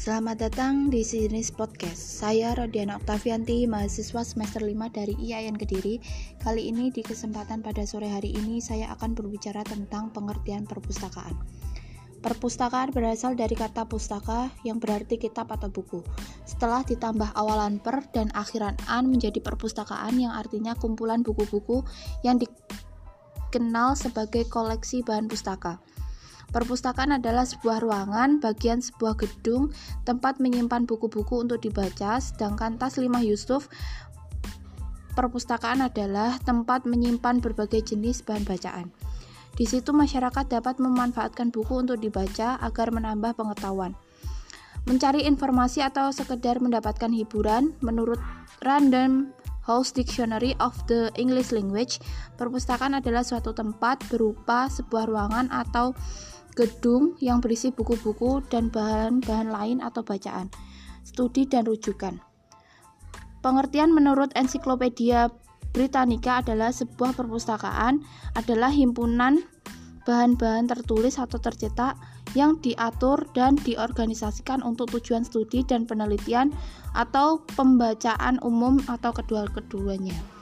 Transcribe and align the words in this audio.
Selamat 0.00 0.48
datang 0.48 0.88
di 0.88 1.04
Sinis 1.04 1.52
Podcast. 1.52 2.00
Saya 2.00 2.56
Rodiana 2.56 2.96
Oktavianti, 2.96 3.68
mahasiswa 3.68 4.24
semester 4.24 4.64
5 4.64 4.88
dari 4.88 5.12
IAIN 5.20 5.60
Kediri. 5.60 6.00
Kali 6.40 6.72
ini 6.72 6.88
di 6.88 7.04
kesempatan 7.04 7.60
pada 7.60 7.84
sore 7.84 8.08
hari 8.08 8.32
ini 8.32 8.64
saya 8.64 8.88
akan 8.96 9.12
berbicara 9.12 9.60
tentang 9.60 10.08
pengertian 10.08 10.64
perpustakaan. 10.64 11.36
Perpustakaan 12.24 12.96
berasal 12.96 13.36
dari 13.36 13.52
kata 13.52 13.84
pustaka 13.84 14.48
yang 14.64 14.80
berarti 14.80 15.20
kitab 15.20 15.52
atau 15.52 15.68
buku. 15.68 16.00
Setelah 16.48 16.80
ditambah 16.80 17.36
awalan 17.36 17.76
per 17.76 18.00
dan 18.16 18.32
akhiran 18.32 18.80
an 18.88 19.12
menjadi 19.12 19.36
perpustakaan 19.44 20.16
yang 20.16 20.32
artinya 20.32 20.72
kumpulan 20.80 21.20
buku-buku 21.20 21.84
yang 22.24 22.40
dikenal 22.40 23.92
sebagai 24.00 24.48
koleksi 24.48 25.04
bahan 25.04 25.28
pustaka. 25.28 25.76
Perpustakaan 26.50 27.14
adalah 27.14 27.46
sebuah 27.46 27.78
ruangan, 27.78 28.42
bagian 28.42 28.82
sebuah 28.82 29.14
gedung, 29.22 29.70
tempat 30.02 30.42
menyimpan 30.42 30.82
buku-buku 30.82 31.46
untuk 31.46 31.62
dibaca, 31.62 32.18
sedangkan 32.18 32.74
tas 32.74 32.98
Limah 32.98 33.22
Yusuf 33.22 33.70
perpustakaan 35.14 35.84
adalah 35.84 36.38
tempat 36.42 36.86
menyimpan 36.86 37.42
berbagai 37.42 37.92
jenis 37.94 38.24
bahan 38.24 38.46
bacaan. 38.46 38.88
Di 39.52 39.66
situ 39.66 39.92
masyarakat 39.92 40.48
dapat 40.48 40.78
memanfaatkan 40.80 41.52
buku 41.52 41.84
untuk 41.84 42.00
dibaca 42.00 42.56
agar 42.62 42.88
menambah 42.94 43.36
pengetahuan. 43.36 43.92
Mencari 44.88 45.28
informasi 45.28 45.84
atau 45.84 46.08
sekedar 46.08 46.56
mendapatkan 46.62 47.12
hiburan, 47.12 47.76
menurut 47.84 48.16
Random 48.64 49.28
House 49.68 49.92
Dictionary 49.92 50.56
of 50.56 50.72
the 50.88 51.12
English 51.20 51.52
Language, 51.52 52.00
perpustakaan 52.40 52.96
adalah 52.96 53.20
suatu 53.20 53.52
tempat 53.52 54.00
berupa 54.08 54.72
sebuah 54.72 55.04
ruangan 55.04 55.52
atau 55.52 55.92
gedung 56.54 57.16
yang 57.22 57.38
berisi 57.38 57.70
buku-buku 57.70 58.44
dan 58.50 58.68
bahan-bahan 58.68 59.48
lain 59.50 59.78
atau 59.80 60.02
bacaan, 60.02 60.50
studi 61.02 61.46
dan 61.46 61.66
rujukan. 61.66 62.20
Pengertian 63.40 63.96
menurut 63.96 64.28
Ensiklopedia 64.36 65.32
Britannica 65.70 66.42
adalah 66.42 66.74
sebuah 66.74 67.14
perpustakaan 67.14 68.02
adalah 68.34 68.74
himpunan 68.74 69.40
bahan-bahan 70.04 70.66
tertulis 70.66 71.20
atau 71.20 71.38
tercetak 71.38 71.94
yang 72.34 72.58
diatur 72.62 73.26
dan 73.34 73.54
diorganisasikan 73.58 74.62
untuk 74.62 74.90
tujuan 74.98 75.22
studi 75.22 75.62
dan 75.62 75.86
penelitian 75.86 76.50
atau 76.94 77.42
pembacaan 77.54 78.42
umum 78.42 78.82
atau 78.90 79.14
kedua-keduanya. 79.14 80.39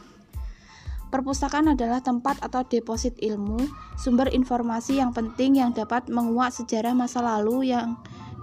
Perpustakaan 1.08 1.72
adalah 1.72 2.04
tempat 2.04 2.36
atau 2.44 2.60
deposit 2.68 3.16
ilmu, 3.24 3.56
sumber 3.96 4.28
informasi 4.28 5.00
yang 5.00 5.16
penting 5.16 5.56
yang 5.56 5.72
dapat 5.72 6.04
menguak 6.12 6.52
sejarah 6.52 6.92
masa 6.92 7.24
lalu 7.24 7.72
yang 7.72 7.96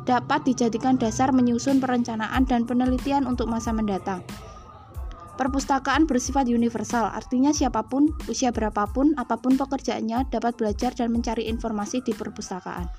dapat 0.09 0.41
dijadikan 0.49 0.97
dasar 0.97 1.29
menyusun 1.29 1.77
perencanaan 1.77 2.41
dan 2.49 2.65
penelitian 2.65 3.29
untuk 3.29 3.45
masa 3.45 3.69
mendatang. 3.69 4.25
Perpustakaan 5.37 6.09
bersifat 6.09 6.49
universal, 6.49 7.05
artinya 7.05 7.53
siapa 7.53 7.85
pun, 7.85 8.09
usia 8.25 8.49
berapapun, 8.49 9.13
apa 9.19 9.37
pun 9.37 9.61
pekerjaannya 9.61 10.33
dapat 10.33 10.57
belajar 10.57 10.95
dan 10.97 11.13
mencari 11.13 11.45
informasi 11.45 12.01
di 12.01 12.17
perpustakaan. 12.17 12.89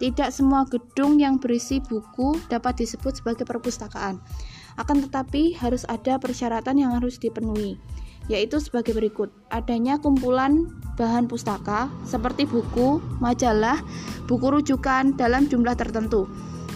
Tidak 0.00 0.32
semua 0.32 0.64
gedung 0.68 1.20
yang 1.20 1.36
berisi 1.36 1.84
buku 1.84 2.38
dapat 2.48 2.80
disebut 2.80 3.20
sebagai 3.20 3.44
perpustakaan. 3.44 4.20
Akan 4.80 5.04
tetapi 5.04 5.56
harus 5.60 5.84
ada 5.88 6.16
persyaratan 6.16 6.80
yang 6.80 6.96
harus 6.96 7.16
dipenuhi 7.20 7.76
yaitu 8.26 8.58
sebagai 8.58 8.94
berikut: 8.94 9.30
adanya 9.50 9.98
kumpulan 9.98 10.70
bahan 10.96 11.28
pustaka 11.28 11.92
seperti 12.08 12.48
buku, 12.48 12.98
majalah, 13.20 13.78
buku 14.26 14.46
rujukan 14.48 15.14
dalam 15.14 15.46
jumlah 15.46 15.76
tertentu. 15.76 16.26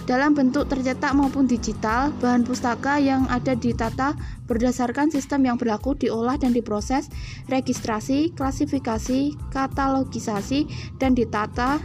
Dalam 0.09 0.35
bentuk 0.35 0.67
tercetak 0.67 1.15
maupun 1.15 1.47
digital, 1.47 2.11
bahan 2.19 2.43
pustaka 2.43 2.99
yang 2.99 3.31
ada 3.31 3.55
ditata 3.55 4.19
berdasarkan 4.51 5.07
sistem 5.07 5.47
yang 5.47 5.55
berlaku 5.55 5.95
diolah 5.95 6.35
dan 6.35 6.51
diproses, 6.51 7.07
registrasi, 7.47 8.35
klasifikasi, 8.35 9.39
katalogisasi, 9.55 10.67
dan 10.99 11.15
ditata 11.15 11.79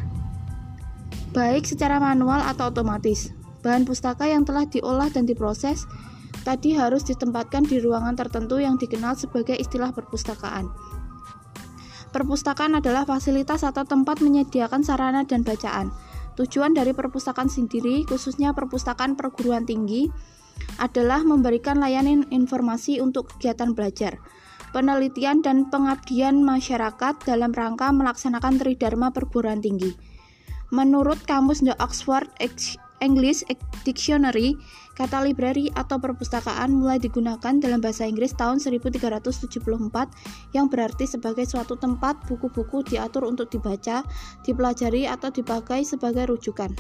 baik 1.38 1.68
secara 1.70 2.02
manual 2.02 2.42
atau 2.42 2.74
otomatis. 2.74 3.30
Bahan 3.62 3.86
pustaka 3.86 4.26
yang 4.26 4.42
telah 4.42 4.66
diolah 4.66 5.14
dan 5.14 5.30
diproses 5.30 5.86
tadi 6.46 6.78
harus 6.78 7.02
ditempatkan 7.04 7.66
di 7.66 7.82
ruangan 7.82 8.14
tertentu 8.14 8.62
yang 8.62 8.78
dikenal 8.78 9.18
sebagai 9.18 9.58
istilah 9.58 9.90
perpustakaan. 9.92 10.70
Perpustakaan 12.14 12.80
adalah 12.80 13.04
fasilitas 13.04 13.66
atau 13.68 13.84
tempat 13.84 14.24
menyediakan 14.24 14.86
sarana 14.86 15.28
dan 15.28 15.44
bacaan. 15.44 15.92
Tujuan 16.40 16.72
dari 16.72 16.96
perpustakaan 16.96 17.52
sendiri, 17.52 18.08
khususnya 18.08 18.56
perpustakaan 18.56 19.20
perguruan 19.20 19.68
tinggi, 19.68 20.08
adalah 20.80 21.24
memberikan 21.28 21.76
layanan 21.80 22.24
informasi 22.32 23.04
untuk 23.04 23.36
kegiatan 23.36 23.76
belajar, 23.76 24.20
penelitian 24.72 25.44
dan 25.44 25.68
pengabdian 25.68 26.40
masyarakat 26.40 27.20
dalam 27.28 27.52
rangka 27.52 27.92
melaksanakan 27.92 28.64
tridharma 28.64 29.12
perguruan 29.12 29.60
tinggi. 29.60 29.92
Menurut 30.72 31.20
kamus 31.28 31.64
The 31.64 31.76
Oxford 31.80 32.32
English 33.06 33.46
Dictionary, 33.86 34.58
kata 34.98 35.22
library 35.22 35.70
atau 35.78 36.02
perpustakaan 36.02 36.74
mulai 36.74 36.98
digunakan 36.98 37.54
dalam 37.62 37.78
bahasa 37.78 38.10
Inggris 38.10 38.34
tahun 38.34 38.58
1374 38.58 39.62
yang 40.58 40.66
berarti 40.66 41.06
sebagai 41.06 41.46
suatu 41.46 41.78
tempat 41.78 42.26
buku-buku 42.26 42.82
diatur 42.90 43.30
untuk 43.30 43.54
dibaca, 43.54 44.02
dipelajari 44.42 45.06
atau 45.06 45.30
dipakai 45.30 45.86
sebagai 45.86 46.34
rujukan. 46.34 46.74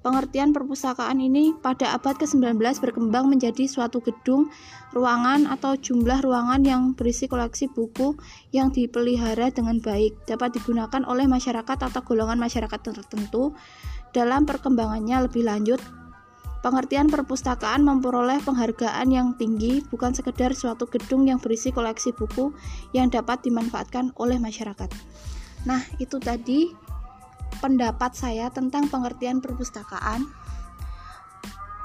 Pengertian 0.00 0.56
perpustakaan 0.56 1.20
ini 1.20 1.52
pada 1.60 1.92
abad 1.92 2.16
ke-19 2.16 2.56
berkembang 2.56 3.28
menjadi 3.28 3.68
suatu 3.68 4.00
gedung, 4.00 4.48
ruangan 4.96 5.44
atau 5.44 5.76
jumlah 5.76 6.24
ruangan 6.24 6.64
yang 6.64 6.82
berisi 6.96 7.28
koleksi 7.28 7.68
buku 7.68 8.16
yang 8.48 8.72
dipelihara 8.72 9.52
dengan 9.52 9.76
baik, 9.76 10.24
dapat 10.24 10.56
digunakan 10.56 11.04
oleh 11.04 11.28
masyarakat 11.28 11.76
atau 11.84 12.00
golongan 12.00 12.40
masyarakat 12.40 12.80
tertentu 12.80 13.52
dalam 14.10 14.46
perkembangannya 14.46 15.30
lebih 15.30 15.46
lanjut, 15.46 15.78
pengertian 16.60 17.08
perpustakaan 17.08 17.80
memperoleh 17.86 18.42
penghargaan 18.44 19.08
yang 19.08 19.32
tinggi 19.38 19.80
bukan 19.88 20.12
sekedar 20.12 20.52
suatu 20.52 20.84
gedung 20.90 21.24
yang 21.28 21.40
berisi 21.40 21.72
koleksi 21.72 22.12
buku 22.12 22.52
yang 22.92 23.08
dapat 23.08 23.40
dimanfaatkan 23.44 24.12
oleh 24.20 24.36
masyarakat. 24.36 24.90
Nah, 25.64 25.80
itu 26.00 26.16
tadi 26.20 26.72
pendapat 27.60 28.16
saya 28.16 28.48
tentang 28.52 28.88
pengertian 28.88 29.42
perpustakaan. 29.42 30.28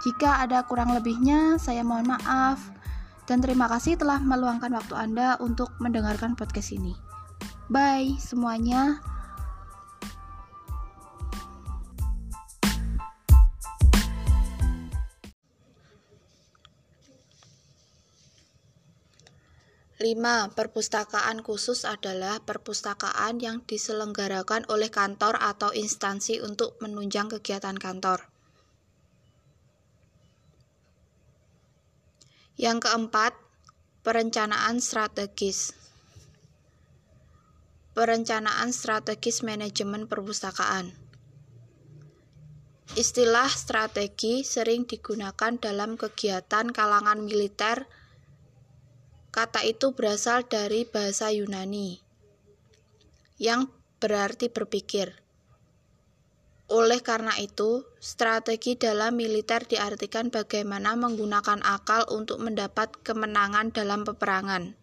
Jika 0.05 0.45
ada 0.45 0.61
kurang 0.69 0.93
lebihnya, 0.93 1.57
saya 1.57 1.81
mohon 1.81 2.05
maaf 2.13 2.61
dan 3.25 3.41
terima 3.41 3.65
kasih 3.65 3.97
telah 3.97 4.21
meluangkan 4.21 4.69
waktu 4.69 4.93
Anda 4.93 5.41
untuk 5.41 5.73
mendengarkan 5.81 6.37
podcast 6.37 6.77
ini. 6.77 6.93
Bye 7.73 8.13
semuanya. 8.21 9.14
5. 19.95 20.51
Perpustakaan 20.51 21.39
khusus 21.39 21.88
adalah 21.88 22.44
perpustakaan 22.44 23.39
yang 23.39 23.63
diselenggarakan 23.63 24.67
oleh 24.67 24.91
kantor 24.91 25.39
atau 25.39 25.72
instansi 25.72 26.44
untuk 26.44 26.75
menunjang 26.83 27.31
kegiatan 27.31 27.79
kantor. 27.79 28.28
Yang 32.59 32.91
keempat, 32.91 33.39
perencanaan 34.03 34.84
strategis. 34.84 35.72
Perencanaan 37.96 38.75
strategis 38.75 39.47
manajemen 39.47 40.11
perpustakaan. 40.11 40.91
Istilah 42.99 43.47
strategi 43.47 44.43
sering 44.43 44.84
digunakan 44.84 45.55
dalam 45.55 45.96
kegiatan 45.96 46.75
kalangan 46.75 47.23
militer 47.23 47.87
Kata 49.35 49.67
itu 49.67 49.91
berasal 49.91 50.47
dari 50.47 50.87
bahasa 50.87 51.28
Yunani 51.28 51.99
yang 53.35 53.67
berarti 53.99 54.47
berpikir. 54.47 55.11
Oleh 56.72 57.03
karena 57.03 57.35
itu, 57.43 57.84
strategi 57.99 58.79
dalam 58.79 59.20
militer 59.20 59.67
diartikan 59.67 60.32
bagaimana 60.32 60.96
menggunakan 60.96 61.59
akal 61.67 62.08
untuk 62.16 62.40
mendapat 62.40 62.96
kemenangan 63.03 63.76
dalam 63.76 64.08
peperangan. 64.08 64.79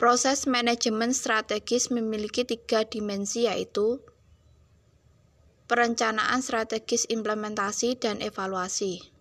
Proses 0.00 0.48
manajemen 0.48 1.12
strategis 1.12 1.92
memiliki 1.92 2.42
tiga 2.42 2.88
dimensi 2.88 3.46
yaitu 3.46 4.00
perencanaan 5.70 6.40
strategis 6.40 7.06
implementasi 7.12 7.94
dan 8.00 8.18
evaluasi. 8.24 9.13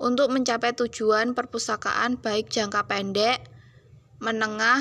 Untuk 0.00 0.32
mencapai 0.32 0.72
tujuan 0.72 1.36
perpustakaan 1.36 2.16
baik 2.16 2.48
jangka 2.48 2.88
pendek, 2.88 3.44
menengah, 4.16 4.80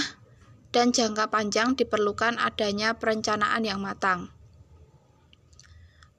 dan 0.72 0.96
jangka 0.96 1.28
panjang 1.28 1.76
diperlukan 1.76 2.40
adanya 2.40 2.96
perencanaan 2.96 3.68
yang 3.68 3.84
matang. 3.84 4.32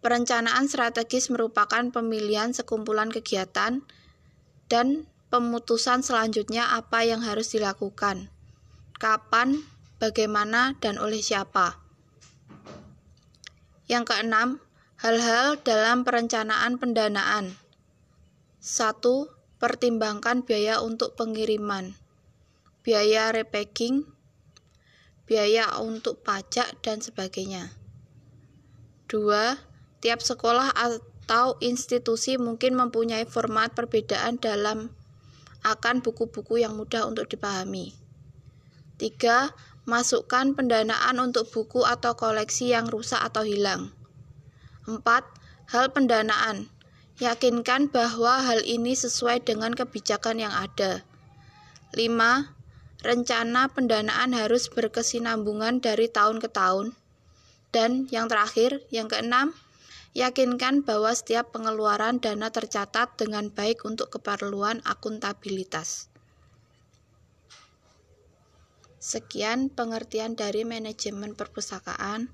Perencanaan 0.05 0.69
strategis 0.69 1.29
merupakan 1.29 1.81
pemilihan 1.93 2.53
sekumpulan 2.57 3.13
kegiatan 3.13 3.85
dan 4.69 4.87
pemutusan 5.29 6.01
selanjutnya 6.01 6.73
apa 6.73 7.05
yang 7.05 7.21
harus 7.21 7.53
dilakukan, 7.53 8.33
kapan, 8.97 9.61
bagaimana, 10.01 10.77
dan 10.81 10.97
oleh 10.97 11.21
siapa. 11.21 11.77
Yang 13.93 14.17
keenam, 14.17 14.49
hal-hal 14.97 15.61
dalam 15.61 16.09
perencanaan 16.09 16.81
pendanaan. 16.81 17.60
1. 18.61 19.01
Pertimbangkan 19.57 20.45
biaya 20.45 20.85
untuk 20.85 21.17
pengiriman, 21.17 21.97
biaya 22.85 23.33
repacking, 23.33 24.05
biaya 25.25 25.81
untuk 25.81 26.21
pajak, 26.21 26.77
dan 26.85 27.01
sebagainya. 27.01 27.73
2. 29.09 29.57
Tiap 30.05 30.21
sekolah 30.21 30.77
atau 30.77 31.57
institusi 31.65 32.37
mungkin 32.37 32.77
mempunyai 32.77 33.25
format 33.25 33.73
perbedaan 33.73 34.37
dalam 34.37 34.93
akan 35.65 36.05
buku-buku 36.05 36.61
yang 36.61 36.77
mudah 36.77 37.09
untuk 37.09 37.33
dipahami. 37.33 37.97
3. 39.01 39.57
Masukkan 39.89 40.53
pendanaan 40.53 41.17
untuk 41.17 41.49
buku 41.49 41.89
atau 41.89 42.13
koleksi 42.13 42.77
yang 42.77 42.93
rusak 42.93 43.25
atau 43.25 43.41
hilang. 43.41 43.89
4. 44.85 45.01
Hal 45.73 45.97
pendanaan. 45.97 46.69
Yakinkan 47.21 47.93
bahwa 47.93 48.41
hal 48.41 48.65
ini 48.65 48.97
sesuai 48.97 49.45
dengan 49.45 49.77
kebijakan 49.77 50.41
yang 50.41 50.57
ada. 50.57 51.05
5. 51.93 52.09
Rencana 53.05 53.69
pendanaan 53.69 54.33
harus 54.33 54.73
berkesinambungan 54.73 55.85
dari 55.85 56.09
tahun 56.09 56.41
ke 56.41 56.49
tahun. 56.49 56.97
Dan 57.77 58.09
yang 58.09 58.33
terakhir, 58.33 58.81
yang 58.89 59.13
keenam, 59.13 59.53
Yakinkan 60.11 60.83
bahwa 60.83 61.15
setiap 61.15 61.55
pengeluaran 61.55 62.19
dana 62.19 62.51
tercatat 62.51 63.15
dengan 63.15 63.53
baik 63.53 63.87
untuk 63.87 64.11
keperluan 64.17 64.83
akuntabilitas. 64.83 66.11
Sekian 68.97 69.71
pengertian 69.71 70.35
dari 70.35 70.67
manajemen 70.67 71.37
perpustakaan. 71.37 72.33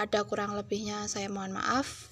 Ada 0.00 0.24
kurang 0.24 0.56
lebihnya 0.56 1.04
saya 1.12 1.28
mohon 1.28 1.58
maaf. 1.58 2.11